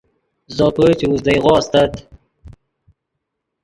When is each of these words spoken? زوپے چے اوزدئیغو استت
زوپے 0.55 0.87
چے 0.99 1.05
اوزدئیغو 1.09 1.51
استت 1.59 1.91